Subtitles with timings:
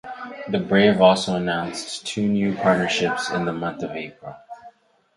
[0.49, 4.35] The Brave also announced two new partnerships in the month of April.